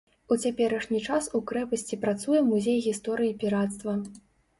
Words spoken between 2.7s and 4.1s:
гісторыі пірацтва.